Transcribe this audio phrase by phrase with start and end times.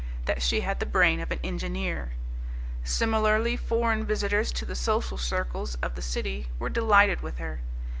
[0.25, 2.13] that she had the brain of an engineer.
[2.83, 7.61] Similarly foreign visitors to the social circles of the city were delighted with her.